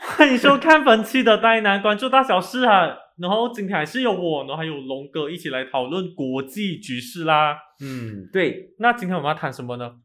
[0.00, 2.96] 欢迎收看本期的呆男关注大小事啊！
[3.18, 7.56] 然后今天还是有我，然后还有龙哥一起来讨论国际局势啦。
[7.80, 9.96] 嗯，对，那今天我们要谈什么呢？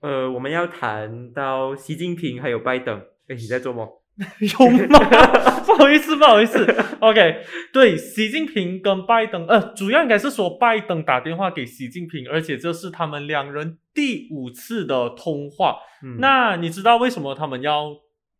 [0.00, 2.98] 呃，我们要谈到习近平还有拜登。
[3.28, 3.88] 哎，你在做梦？
[4.40, 4.98] 有吗？
[5.76, 6.64] 不好意思，不好意思。
[7.00, 15.76] OK，对，习近平跟拜登，呃，主要应该是说拜登打电话给习近平，而且这是他们两人第五次的通话。
[16.18, 17.96] 那你知道为什么他们要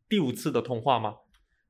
[0.08, 1.14] 第五次的通话吗？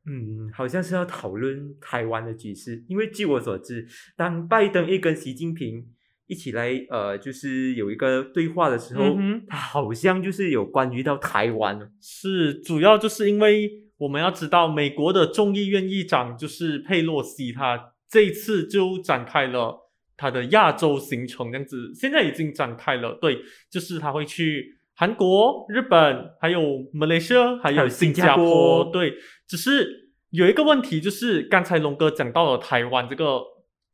[0.06, 5.86] 嗯，好像是要讨论台湾的局势，因为据我所知，当拜登一跟习近平
[6.26, 13.70] 一起来，呃，就是有一个对话的时候，他好像就是有关于到台湾，是主要就是因为。
[14.02, 23.16] 我们要知道，美国的众议院议长就是佩洛西，他这一次就展开了他的亚洲行程，这样子现在已经展开了。
[23.20, 23.38] 对，
[23.70, 28.90] 就是他会去韩国、日本，还有马来西亚，还有新加坡。
[28.92, 29.14] 对，
[29.46, 33.40] 只是有一个问题，就是刚才龙哥讲到了台湾这个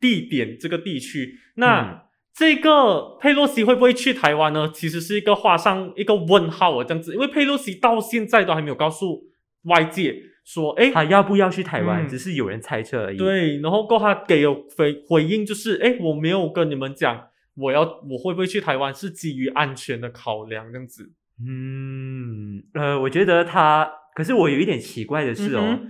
[0.01, 2.05] 地点、这个地区，那
[2.35, 4.71] 这个佩洛西会不会去台湾呢？
[4.73, 9.28] 其实是一个画上一个问号啊，这样子，因为佩洛西到现在都还没有告诉。
[9.65, 12.07] 外界说，哎，他要不要去台湾？
[12.09, 13.17] 只是有人猜测而已。
[13.19, 21.13] 对，然后过他给有回回应，就是，哎，我没有跟你们讲，我要我会不会去台湾，是基于安全的考量这样子。
[21.45, 25.81] 嗯，呃，我觉得他，可是我有一点奇怪的是哦，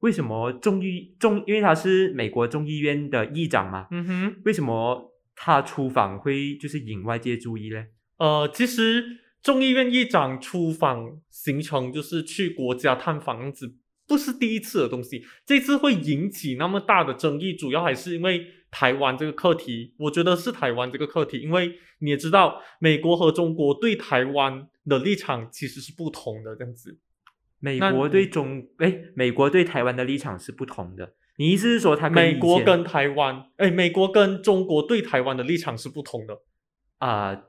[0.00, 7.84] 为什么众议众，因为他是美国众议院的议长嘛，嗯哼，为什么他出访会就是引外界注意呢？
[8.18, 9.21] 呃，其实。
[9.42, 13.74] 众议院议长出访行程就是去国家探访，子
[14.06, 15.24] 不是第一次的东西。
[15.44, 19.94] 这次会引起那么大的争议，主要还是因为台湾这个课题。
[19.98, 26.54] 我觉得是台湾这个课题，因为你也知道，美国和中国对台湾的立场其实是不同的。
[26.54, 26.98] 这样子，
[27.58, 31.14] 美国对中哎，美国对台湾的立场是不同的。
[31.36, 36.38] 你意思是说，他美国跟台湾哎，美国跟中国对台湾的立场是不同的
[36.98, 37.42] 啊？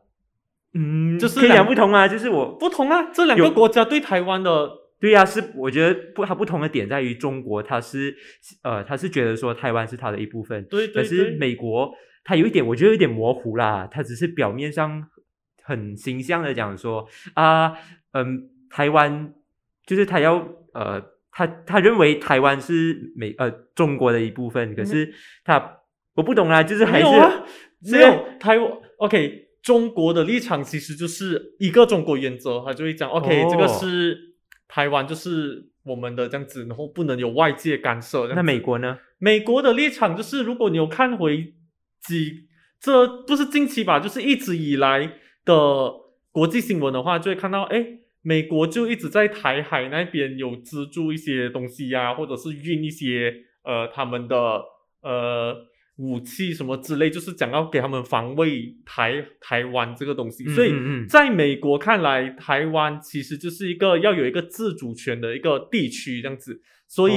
[0.74, 4.70] 嗯，就是两不同啊，就是我不同啊，这两个国家对台湾的，
[5.00, 8.16] 对呀，是我觉得不，它不同的点在于中国，它是
[8.64, 15.08] 呃，它是觉得说台湾是它的一部分，对对可是美国它有一点，我觉得有点模糊啦，它只是表面上
[15.62, 17.74] 很形象的讲说啊，
[18.14, 19.32] 嗯，台湾
[19.86, 20.38] 就是他要
[20.74, 21.00] 呃，
[21.32, 25.14] 他他认为台湾是美呃中国的一部分，可是
[25.44, 25.82] 他
[26.16, 27.06] 我不懂啦，就是还是
[27.92, 29.43] 没有台湾，OK。
[29.64, 34.36] 中国的立场其实就是一个中国原则，他就会讲，OK，这个是
[34.68, 38.28] 台湾，就是我们的这样子，然后不能有外界干涉。
[38.28, 39.00] 那美国呢？
[39.20, 41.54] 美国的立场就是，如果你有看回
[42.02, 45.14] 几，这不是近期吧，就是一直以来
[45.46, 45.94] 的
[46.34, 47.86] 国际新闻的话，就会看到，哎，
[48.22, 54.36] 美国就一直在台海那边有资助一些东西呀，或者是运一些呃他们的
[55.04, 55.68] 呃。
[55.98, 60.74] 武器什么之类，就是讲要给他们防卫台台湾这个东西，所以
[61.08, 67.14] 在美国看来，台湾其实就是一个要有一个自主权的一个地区这样子，所以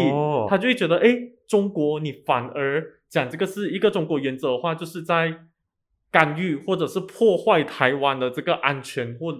[0.46, 1.16] 他就会觉得，哎，
[1.48, 5.34] 中国你反而讲这个是一个中国原则的话，就是在
[6.10, 9.32] 干预或者是破坏台湾的这个安全或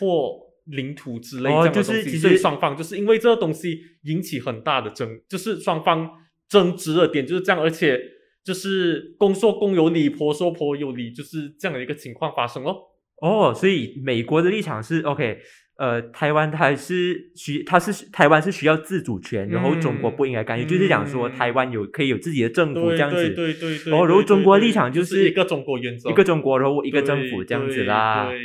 [0.00, 6.10] 或领土之类这样的东西，所以双方就是因为这个东西引起很大的争，就是双方
[6.48, 8.13] 争执的点就是这样，而且。
[8.44, 12.76] 就是公说公有理，婆说婆有理，就是这样的一个情况发生哦。
[13.22, 15.38] 哦，所以美国的立场是 OK，
[15.78, 23.16] 呃，台湾它是需，它是台湾是需要自主权，然后中国不应该干预，就是讲说台湾有可以有自己的政府这样子。
[23.30, 23.90] 对对对对。
[23.90, 28.28] 然后中国立场就是一个中国原则，一个中国，然后一个政府这样子啦。
[28.28, 28.38] 对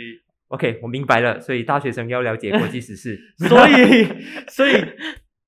[0.48, 1.42] OK，我明白了。
[1.42, 3.20] 所以大学生要了解国际时事。
[3.38, 4.08] 所以，
[4.48, 4.72] 所以。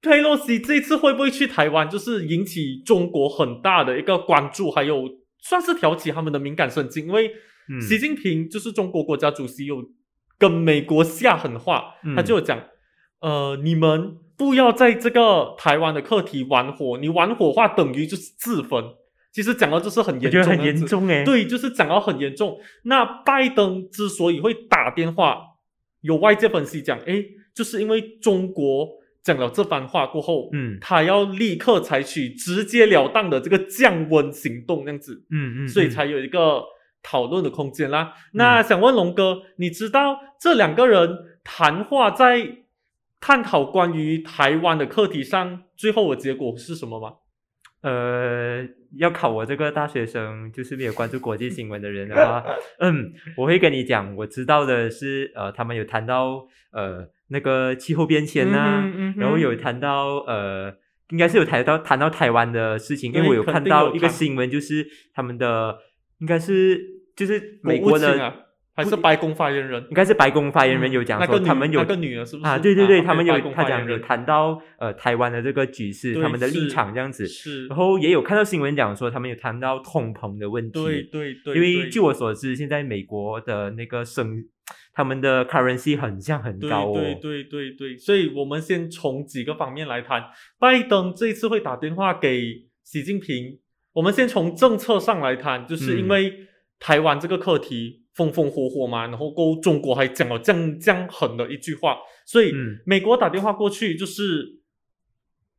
[0.02, 5.08] 佩洛西这次会不会去台湾，就是引起中国很大的一个关注，还有
[5.40, 7.06] 算是挑起他们的敏感神经。
[7.06, 7.32] 因为
[7.88, 9.84] 习近平就是中国国家主席，有
[10.40, 12.60] 跟美国下狠话，他就讲：
[13.20, 18.84] 呃，你们不要在这个台湾的课题玩火，你玩火话等于就是自焚。
[19.32, 22.60] 其实讲到就是很严重，很严重哎，对，就是讲到很严重。
[22.86, 25.42] 那拜登之所以会打电话，
[26.02, 29.00] 有外界分析讲，哎，就是因为中国。
[29.24, 36.64] 讲了这番话过后，嗯，他要立刻采取直截了当的这个降温行动，这样子，嗯嗯，所以才有一个
[37.04, 38.14] 讨论的空间啦。
[38.34, 42.66] 那想问龙哥，你知道这两个人谈话在
[43.20, 47.14] 探讨关于台湾的课题上，最后的结果是什么吗？
[47.82, 48.66] 呃，
[48.98, 52.44] 要考我这个大学生，就是没有关注国际新闻的人的话，
[52.80, 60.74] 嗯，我会跟你讲，我知道的是，呃，他们有谈到呃那个气候变迁呐、嗯嗯然后有谈到呃，
[61.10, 65.78] 应该是有谈到谈到台湾的事情，因为我有看到一个新闻，就是他们的
[66.20, 66.80] 应该是
[67.16, 68.51] 就是美国的。
[68.74, 69.84] 还是白宫发言人？
[69.90, 72.50] 应该是白宫发言人有讲说，他们有那个女儿是不是？
[72.50, 77.68] 啊，对对对，他们有他讲有谈到呃台湾的这个局势，他们的立是场这样子，是。
[77.68, 81.90] 然，后也有看到新闻讲说他们有谈到通膨的问题，对对对，因为对。
[81.90, 84.46] 据我所知，现在美国的那个升，
[84.94, 90.24] 他们的 currency 很像很高哦，对对对对，所以我们先从几个方面来谈。
[90.60, 93.60] 拜登这一次会打电话给习近平，
[93.94, 96.34] 我们先从政策上来谈，就是因嗯为
[96.80, 104.60] 台湾这个课题风风火火嘛，然后够中国还讲了这样这样狠的一句话，所以嗯美国打电话过去就是。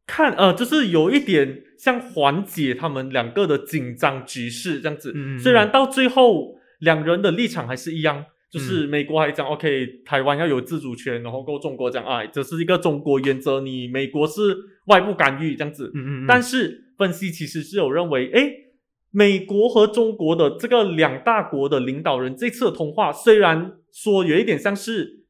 [0.05, 5.15] 看，呃，就是有一点像缓解他们两个的紧张局势这样子。
[5.39, 14.57] 虽然到最后两人的立场还是一样，嗯就是美国还讲 OK，台湾要有自主权，然后够中国讲啊，这是一个中国原则，你美国是
[14.87, 15.91] 外部干预这样子。
[15.95, 18.72] 嗯嗯嗯，但是分析其实是有认为，诶，
[19.12, 25.20] 美国和中国的这个两大国的领导人这次的通话，虽然说有一点像是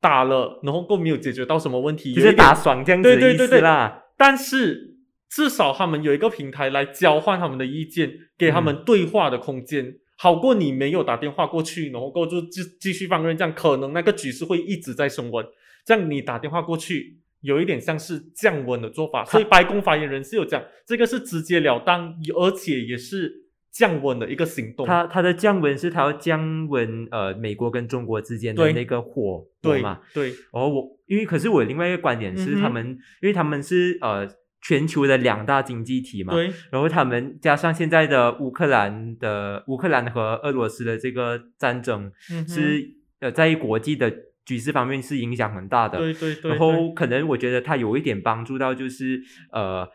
[0.00, 3.48] 打了，然后够没有解决到什么问题，就是打爽这样子的意对对对。
[3.48, 4.94] 对思啦，但是
[5.28, 15.46] 至少他们有一个平台来交换他们的意见，给他们对话的空间，好过你没有打电话过去，然后够就继继续放任，这样可能那个局势会一直在升温。
[15.86, 23.32] 这样你打电话过去，有一点像是降温的做法，所以白宫发言人是有讲，这个是直截了当，而且也是
[23.70, 24.86] 降温的一个行动。
[24.86, 30.32] 他他的降温是他要降温呃美国跟中国之间的那个火火对嘛，对。
[30.52, 32.86] 哦，我因为可是我另外一个观点是，他们
[33.22, 34.28] 因为他们是呃
[34.62, 36.50] 全球的两大经济体嘛，对。
[36.70, 44.12] 然后他们加上现在的乌克兰的乌克兰和俄罗斯的这个战争嗯是、呃在国际的
[44.50, 49.88] 局势方面是影响很大的，对对对，然后可能我觉得它有一点帮助到，就是呃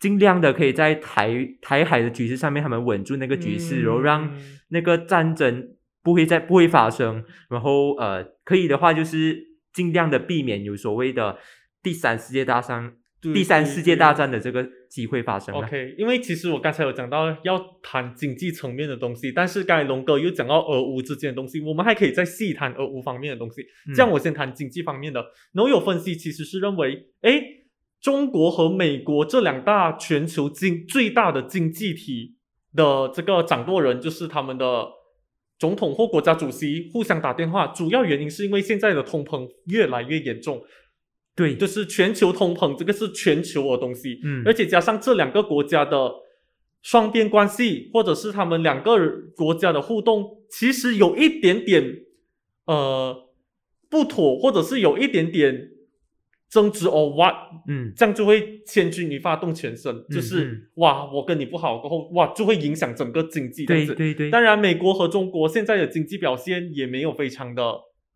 [0.00, 4.56] 尽量的可以在台台海的局势上面，他们稳住那个局势，然后让嗯。
[4.72, 9.36] 那个战争不会再不会发生，然后呃可以的话就是
[9.72, 11.38] 尽量的避免有所谓的
[11.82, 15.60] 第三世界大战、对第三对世界大战的这个机会发生了。
[15.66, 23.60] OK，因为其实我刚才有讲到要谈经济层面的东西，但是刚才龙哥又讲到俄乌之间的东西，我们还可以再细谈俄乌方面的东西。
[23.88, 25.20] 嗯这样我先谈经济方面的，
[25.52, 27.42] 然后有分析其实是认为，诶，
[28.00, 32.36] 中国和美国这两大全球经最大的经济体
[32.74, 34.88] 的这个掌舵人，就是他们的
[35.58, 40.62] 总统或国家主席互相打电话，主要原因是因为现在的通膨越来越严重，
[41.40, 44.20] 对，就是全球通膨，这个是全球的东西。
[44.22, 44.42] 嗯。
[44.44, 46.12] 而且加上这两个国家的
[46.82, 48.98] 双边关系，或者是他们两个
[49.34, 51.82] 国家的互动，其实有一点点
[52.66, 53.30] 呃
[53.88, 55.70] 不妥，或者是有一点点
[56.50, 57.34] 争执 or what，
[57.66, 57.92] 嗯。
[57.96, 60.62] 这样就会千钧一发动全身，就是、嗯。
[60.74, 63.64] 哇，我跟你不好过后，哇，就会影响整个经济。
[63.64, 67.62] 对对对，当然，美国和中国现在的经济表现也没有非常的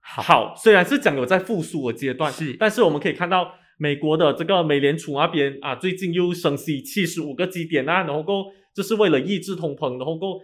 [0.05, 0.23] 好。
[0.23, 2.55] 好，虽然是讲有在复苏的阶段，是。
[2.59, 8.45] 但是我们可以看到美国的这个美联储那边啊，最近又升息七十五个基点啊，然后够
[8.75, 10.41] 就是为了抑制通膨，然后够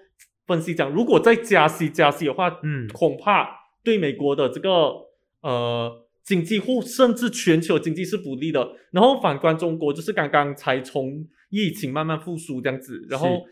[0.47, 2.89] 分析讲，如果再加息加息的话，嗯。
[2.89, 3.49] 恐怕
[3.85, 4.93] 对美国的这个
[5.43, 5.91] 呃
[6.25, 8.67] 经济或甚至全球经济是不利的。
[8.93, 13.45] 然后反观中国，就是刚刚才从疫情慢慢复苏这样子，然后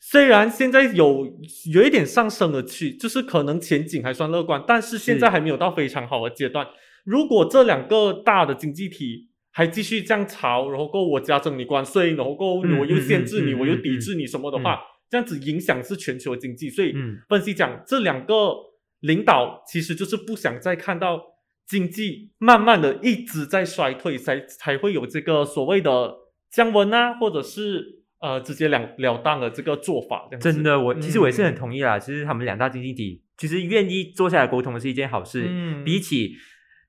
[0.00, 1.26] 虽然现在有
[1.72, 6.66] 有一点上升的去，就是可能前景还算乐观，但是现在还没有到非常好的阶段。
[7.04, 14.78] 如果这两个大的经济体还继续这样吵，然后够我加征你关税，然后够嗯我又限制你，嗯嗯嗯我又抵制你什么的话，
[15.10, 16.70] 这样子影响是全球经济。
[16.70, 18.54] 所以嗯分析讲，这两个
[19.00, 21.20] 领导其实就是不想再看到
[21.66, 26.14] 经济慢慢的一直在衰退，才才会有这个所谓的
[26.52, 30.28] 降温啊，或者是呃直截了了当的这个做法。
[30.40, 31.98] 真的，我其实我也是很嗯同意啦。
[31.98, 36.32] 其实他们两大经济体其实愿意坐下来沟通是一件好事，嗯比起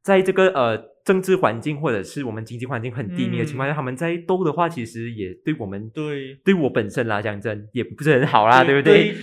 [0.02, 9.16] 在这个呃政治环境或者是我们经济环境很低迷的情况下，嗯他们在斗的话，其实也对我们对对我本身啦讲真也不是很好啦，对不对？？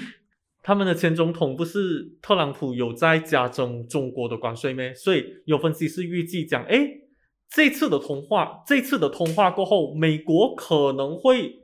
[0.62, 4.92] 他们的前总统不是特朗普有在加征中国的关税咩？
[4.94, 6.88] 所以有分析师预计讲，哎，
[7.48, 11.54] 这次的通话，这次的通话过后，美国可能会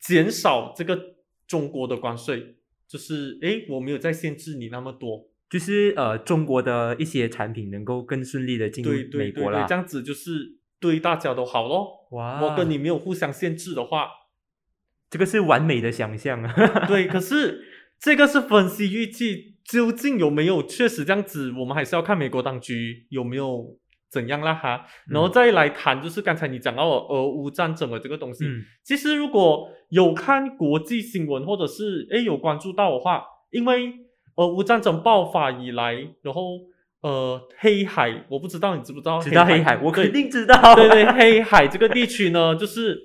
[0.00, 9.74] 减少这个中国的关税，就是哎，我没有再限制你那么多，就是呃中国的一些产品能够更顺利的进入对对对对，美国啦这。
[9.74, 12.06] 样子就是对大家都好咯。
[12.12, 14.08] 哇，我跟你没有互相限制的话，
[15.10, 16.86] 这个是完美的想象啊。
[16.86, 17.64] 对，可是
[17.98, 23.76] 这个是分析预计，究竟有没有确实这样子，我们还是要看美国当局有没有
[24.10, 24.86] 怎样啦哈。
[25.08, 28.44] 然后再来谈，就是刚才你讲到的俄乌战争的这个东西。
[28.44, 33.92] 嗯其实如果有看国际新闻，或者是诶有关注到的话，因为
[34.36, 36.58] 俄乌战争爆发以来，然后
[37.02, 39.20] 呃黑海，我不知道你知不知道？
[39.20, 40.74] 知道黑海，我肯定知道。
[40.74, 42.98] 对对，黑海这个地区呢，就是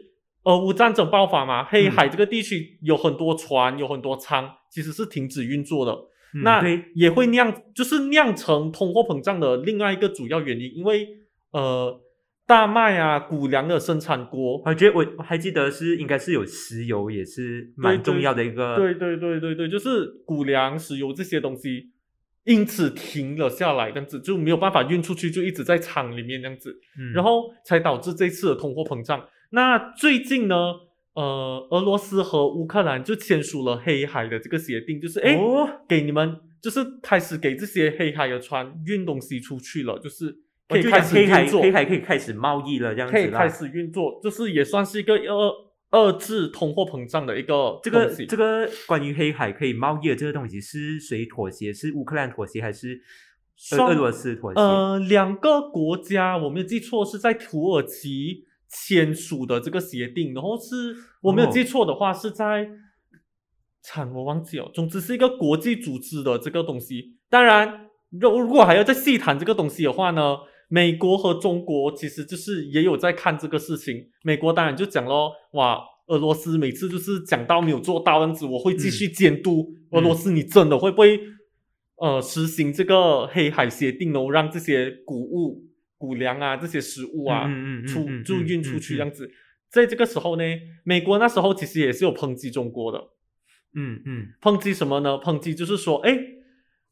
[0.44, 5.98] 俄乌战争爆发嘛，黑嗯海这个地区有很多船，有很多仓，其实是停止运作的。
[6.36, 6.64] 嗯那，
[6.96, 11.08] 也会酿，就是酿成通货膨胀的另外一个主要原因，因为
[11.52, 12.02] 呃，
[12.48, 18.76] 大麦啊、谷粮的生产国，我觉得我我还记得是应该是有石油，也是蛮重要的一个。
[18.76, 21.92] 对对对对对，就是谷粮、石油这些东西，
[22.44, 26.76] 因此停了下来，这样子就没有办法运出去，就一直在厂里面这样子。
[27.00, 29.26] 嗯，然后才导致这次的通货膨胀。
[29.52, 30.56] 那最近呢，
[31.14, 40.36] 呃，俄罗斯和乌克兰就签署了黑海的这个协定，就是哎，哦，给你们就是开始给这些黑海的船运东西出去了，就是
[40.68, 45.54] 可以开始讲黑海运作，黑海可以开始贸易了，这样子啦可以开始运作，就是也算是一个遏
[45.92, 51.72] 遏制通货膨胀的一个这个这个关于黑海可以贸易的这个东西是谁妥协？
[51.72, 53.00] 是乌克兰妥协还是
[53.78, 54.60] 俄罗斯妥协？
[54.60, 62.68] 呃，两个国家，我没有记错，是在土耳其签署的这个协定，然后是我没有记错的话，是在，
[63.84, 67.18] 惨我忘记了，总之是一个国际组织的这个东西。
[67.30, 70.38] 当然，如如果还要再细谈这个东西的话呢，
[70.70, 74.10] 美国和中国其实就是也有在看这个事情。
[74.24, 81.20] 美国当然就讲咯，哇，俄罗斯每次就是讲到没有做到样子，我会继续监督、俄罗斯，你真的会不会
[81.98, 85.64] 呃实行这个黑海协定哦，让这些谷物、
[86.04, 89.32] 谷粮啊这些食物啊、嗯嗯嗯出嗯就运出去这样子。
[89.72, 90.44] 在这个时候呢，
[90.84, 93.00] 美国那时候其实也是有抨击中国的，
[93.74, 95.12] 嗯嗯抨击什么呢？
[95.12, 96.20] 抨击就是说，哎，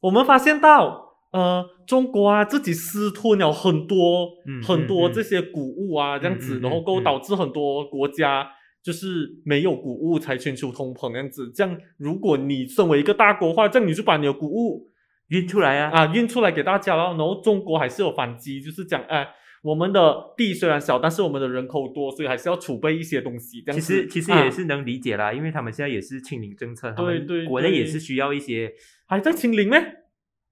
[0.00, 8.48] 我们发现到，呃，中国啊自己私吞了很多、嗯很多这些谷物啊，这样子，然后够嗯导致很多国家
[8.82, 11.52] 就是没有谷物才全球通膨这样子。
[11.54, 14.88] 这样，如果你身为一个大国的话，这样你就把你的谷物
[15.32, 15.90] 运出来啊！
[15.90, 19.26] 啊运出来给大家了，然后中国还是有反击，就是讲，哎。
[19.64, 23.62] 我们的地虽然小，但是我们的人口多，所以还是要储备一些东西。
[23.62, 28.72] 这样其实其实啊也是能理解啦，因为他们现在也是清零政策，他们对对国内也是需要一些
[29.06, 29.76] 还在清零呢。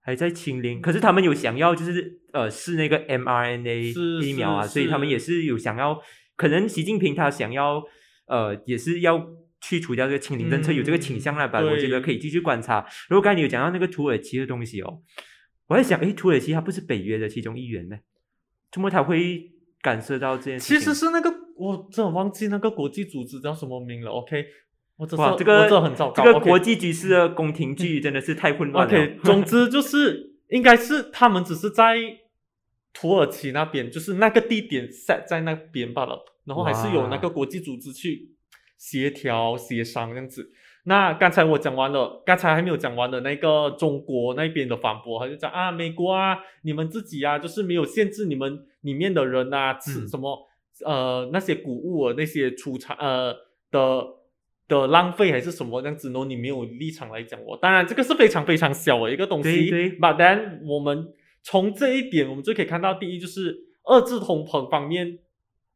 [0.01, 6.01] 还在清零，可是他们有想要就是呃试那个 mRNA 是疫苗啊，所以他们也是有想要，
[6.37, 7.83] 可能习近平他想要
[8.29, 9.19] 呃也是要
[9.61, 11.61] 去除掉这个清零政策，有这个倾向了吧？
[11.61, 12.87] 我觉得可以继续观察。
[13.09, 15.03] 如果刚才你有讲到那个土耳其的东西哦，
[15.67, 17.99] 我在想，诶，土耳其它不是北约的其中一员呢？
[18.73, 19.51] 怎么他会
[19.83, 20.85] 感受到这件事其？
[20.85, 24.11] 实是那个，我真的忘记那个国际组织叫什么名了。
[24.11, 24.47] OK，
[24.97, 26.25] 我只是哇，这个这很糟糕。
[26.25, 28.95] 这个国际局势的宫廷剧真的是太混乱了。
[28.95, 31.97] OK，总之就是应该是他们只是在
[32.93, 38.31] 土耳其那边，就是那个地点 set 在那边罢了，然后还是有那个国际组织去
[38.81, 40.51] 协调协商这样子。
[40.85, 50.49] 那刚才我讲完了，刚才还没有讲完的那个中国那边的反驳，他就讲啊，美国啊，你们自己啊，就是没有限制你们里面的人啊，吃嗯什么、
[50.87, 53.37] 呃那些谷物啊，那些出产呃
[53.71, 54.03] 的
[54.67, 57.59] 的浪费还是什么这样子，呢你没有立场来讲我。
[57.59, 59.69] 当然，这个是非常非常小的一个东西。
[59.69, 65.19] 对对 But then 我们从这一点，我们就可以看到，第一就是二制通膨方面，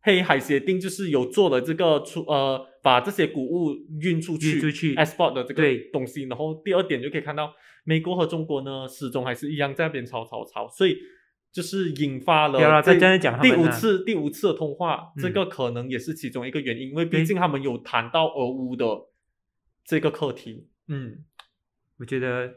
[0.04, 6.24] 黑海协定就是有做了这个出呃把这些谷物运出去运出去 export 的这个东西。
[6.24, 7.50] 然后第二点就可以看到，
[7.84, 10.98] 美国和中国呢始终还是一样在那边吵吵吵，所以
[11.50, 12.82] 就是引发了
[13.40, 18.86] 第五次第五次的通话，嗯这个可能也是其中一个原因，因为毕竟他们有谈到俄乌的
[19.86, 20.68] 这个课题。
[20.88, 21.24] 嗯，
[21.98, 22.52] 我觉得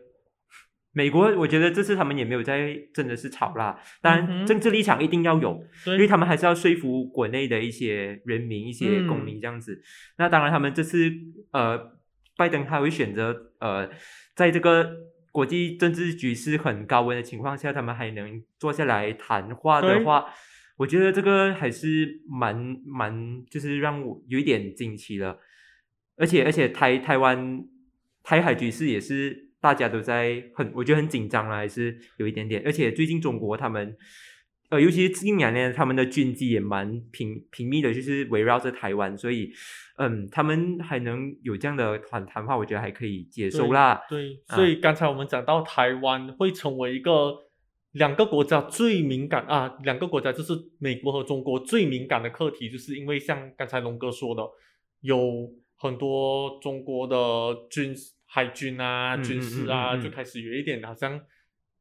[0.93, 3.79] 美国，我觉得这次他们也没有在真的是吵啦。
[4.01, 9.79] 当然，政治立场一定要有，因为，他们还是要说服国内的一些人民、一些公嗯民这样子。
[10.17, 11.11] 那当然，他们这次
[11.51, 11.91] 呃，
[12.35, 13.89] 拜登他会选择呃，
[14.35, 14.89] 在这个
[15.31, 20.25] 国际政治局势很高温的情况下，他们还能坐下来谈话的话，
[20.77, 25.39] 我觉得这个还是蛮蛮，就是让我有一点惊奇了。
[26.15, 27.63] 而且而且台台湾
[28.23, 32.61] 台海局势也是大家都在很，我觉得很紧张啦，还是有一点点。
[32.63, 33.97] 而且最近中国他们，
[34.69, 39.51] 呃，尤其是近两年，他们的军机也蛮频频密的，就是围绕着台湾，所以，
[39.97, 44.01] 嗯，他们还能有这样的谈谈话，我觉得还可以接受啦。
[44.09, 47.35] 对，啊所以刚才我们讲到台湾会成为一个
[47.91, 54.41] 两个国家最敏感啊，两个国家就是美国和中国最敏感的课题，就是因为像刚才龙哥说的，
[55.01, 57.17] 有很多中国的
[57.69, 57.93] 军
[58.37, 61.19] 海军啊、嗯军事啊，就开始有一点好像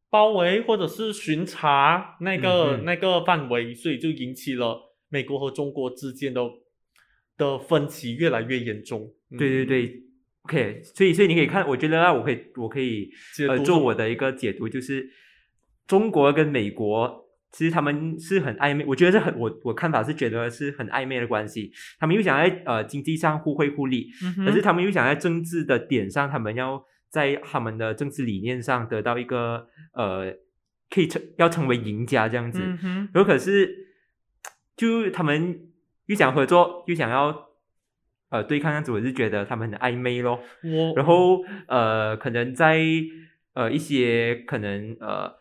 [0.08, 6.40] 包围或者是巡查那个、那个范围，所以就引起了美国和中国之间的
[7.36, 9.12] 的分歧越来越严重。
[9.30, 9.36] 嗯。
[9.36, 10.02] 对对，对
[10.44, 13.10] ，OK，所以所以你可以看，我觉得啊，我可以我可以
[13.46, 15.06] 呃做我的一个解读，就是
[15.86, 30.34] 中国跟美国其实他们是很暧昧，我觉得是很我我看法是觉得是很暧昧的关系，他们又想在呃经济上互惠互利，嗯可是他们又想在政治的点上，他们要在他们的政治理念上得到一个呃
[30.90, 33.70] 可以成要成为赢家这样子，嗯，然后可是
[34.76, 35.60] 就他们
[36.06, 37.48] 又想合作，又想要
[38.28, 40.38] 呃对抗，这样子我是觉得他们很暧昧咯。
[40.94, 42.84] 然后呃，可能在
[43.54, 45.32] 呃一些可能呃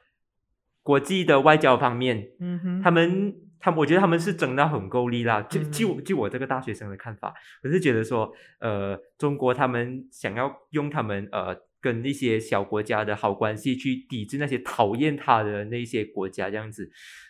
[0.86, 5.42] 国际的外交方面，嗯哼，他们他们我觉得他们是争到很够力啦。
[5.42, 11.58] 就嗯就就我这个大学生的看法，我是觉得说呃中国他们想要用他们呃。
[11.82, 16.90] 跟一些小国家的好关系去抵制那些讨厌他的那些国家，这样子，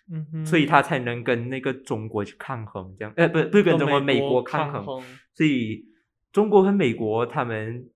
[0.09, 5.83] 嗯哼，所以他才能跟那个中国去抗衡，这样，呃，不，不是跟中国，美国抗衡，衡，所以
[6.31, 7.89] 中国和美国他们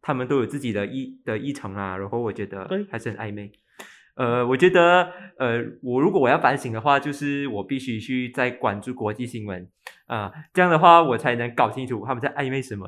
[0.00, 3.52] 他们都有自己的议的议程啊，然后我觉得对还是很暧昧。
[4.14, 9.66] 呃，我觉得呃，我如果我要反省的话，就是我必须去再关注国际新闻
[10.06, 12.86] 啊、这样的话我才能搞清楚他们在暧昧什么。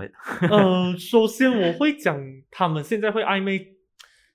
[0.50, 3.69] 呃， 首先我会讲他们现在会暧昧，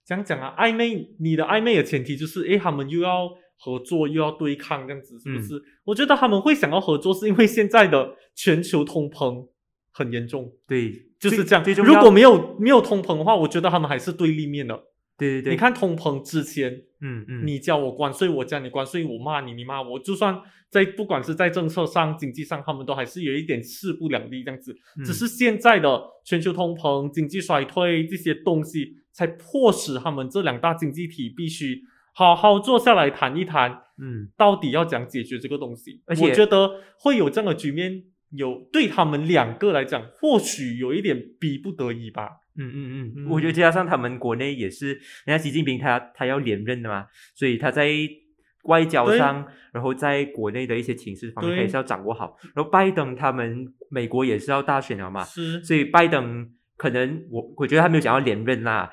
[0.04, 3.30] 讲讲啊，暧昧你的暧昧的前提就是，诶，他们又要
[3.60, 5.62] 合作又要对抗这样子，是不嗯是？
[5.84, 9.48] 我觉得他们会想要合作，是因为现在的全球通膨
[9.92, 14.86] 很严重，对，就是这样如果没有没有通膨的话，我觉得他们还是对立面的。
[15.20, 16.72] 对对对，你，看通膨之前，
[17.02, 24.76] 嗯嗯，你叫我关税，我加你关税，我骂你，你骂我，就算在不管是在政策上、经济上，他们都还是有一点势不两立这样子。
[24.98, 31.82] 嗯只是现在的全球通膨、经济衰退这些东西，才迫使他们这两大经济体必须
[32.14, 36.02] 好好坐下来谈一谈，嗯到底要怎样解决这个东西。
[36.06, 42.39] 而且我觉得会有这样的局面，有对他们两个来讲，或许有一点逼不得已吧。
[42.60, 43.14] 嗯嗯嗯。
[43.18, 44.90] 嗯，我觉得加上他们国内也是，
[45.26, 47.90] 人家习近平他他要连任的嘛，所以他在
[48.64, 51.58] 外交上，然后在国内的一些情势方面，对。
[51.58, 52.38] 他也是要掌握好。
[52.54, 58.92] 然后拜登他们美国也是要大选了嘛，是，所以拜登可能我我觉得他没有想要连任啦，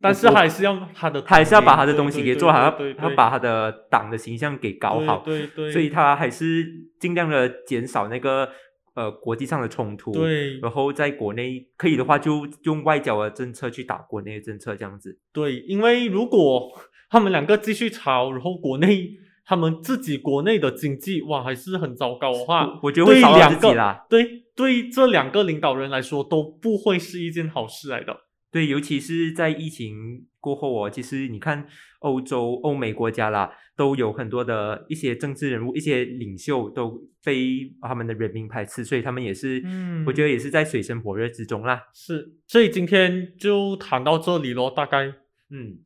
[0.00, 6.66] 但是我还是要他的，他还是要把他的东西给做好，要要把他的党的形象给搞好，对对对，所以他还是
[6.98, 8.48] 尽量的减少那个
[8.96, 10.10] 呃国际上的冲突。
[10.10, 15.20] 对然后在国内可以的话，就用外交的政策去打国内的政策，这样子。
[15.32, 16.72] 对，因为如果
[17.08, 19.10] 他们两个继续吵，然后国内
[19.44, 24.06] 他们自己国内的经济哇还是很糟糕的话，我我觉得会烧到对两个自己啦。
[24.10, 28.16] 对对这两个领导人来说都不会是一件好事来的。
[28.50, 31.66] 对，尤其是在疫情过后哦，其实你看
[31.98, 41.82] 欧洲、欧美国家啦，都有很多的一些政治人物、一些领袖都被他们的人民排斥，所以他们也是，嗯我觉得也是在水深火热之中啦。
[41.92, 45.12] 是，所以今天就谈到这里咯，大概。
[45.50, 45.78] 嗯，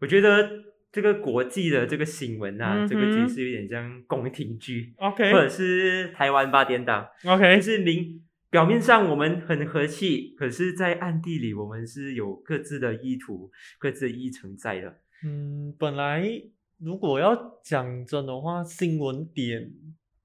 [0.00, 0.50] 我觉得
[0.90, 5.32] 这个国际的这个新闻啊，这个其实有点像宫廷剧，OK。
[5.32, 7.60] 或者是台湾八点档，OK。
[7.60, 8.20] 是明
[8.52, 14.98] 表面上我们很和气，可是，在暗地里我们是有各自的意图、各自的意存在的。
[15.24, 16.30] 嗯，本来
[16.78, 17.34] 如果要
[17.64, 19.70] 讲真的话，新闻点、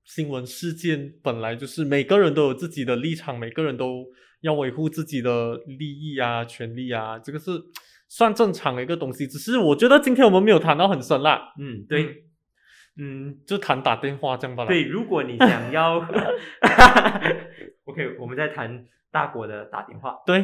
[0.04, 4.06] 新闻事件本来就是每个人都有自己的立场，每个人都
[4.42, 7.52] 要维护自己的利益啊、权利啊，这个是
[8.10, 9.26] 算正常的一个东西。
[9.26, 12.26] 只是我觉得今天我们没有谈到很深啦，嗯，对，
[12.98, 14.70] 嗯，就谈打电话这样吧啦。
[14.70, 16.06] 对，如果你想要
[17.88, 20.18] ，OK，我们在谈大国的打电话。
[20.26, 20.40] 对，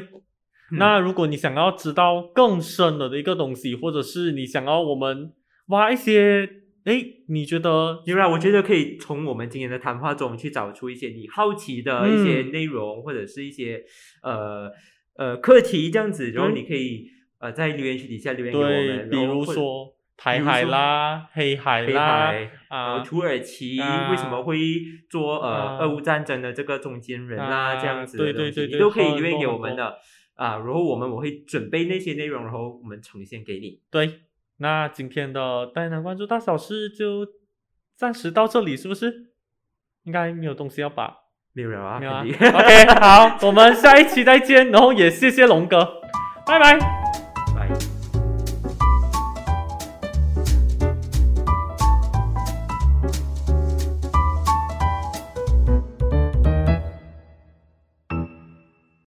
[0.72, 0.80] 嗯。
[0.80, 5.32] 那如果你想要知道更深的一个东西，或者是你想要我们
[5.68, 6.50] 挖一些，
[6.86, 12.52] 诶，你觉得因为我觉得可以从我们今天的谈话中去找出一些你好奇的一些嗯。
[12.52, 13.84] 内容，或者是一些
[14.22, 14.72] 呃
[15.16, 17.08] 呃课题这样子，然后你可以
[17.40, 22.52] 呃在留言区底下留言给我对，们，比如说台海啦、黑海北啦海。
[22.70, 24.58] 啊后，土耳其啊为什么会
[25.10, 29.98] 做呃啊俄乌战争的这个中间人啦，啊这样子的对对东西对对你都可以很留言给我们的
[30.36, 33.82] 啊，然后我们我会准备那些内容，然后我们呈现给你。
[33.92, 34.22] 对，
[34.58, 37.28] 那今天的带南关注大小事就
[37.96, 39.32] 暂时到这里，是不是？
[40.04, 41.16] 应该没有东西要把，
[41.54, 46.02] 没有了啊，没有 OK，好， 我们下一期再见，然后也谢谢龙哥，
[46.46, 47.23] 拜拜。